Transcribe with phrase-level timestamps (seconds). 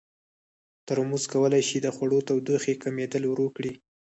[0.87, 3.73] ترموز کولی شي د خوړو تودوخې کمېدل ورو کړي.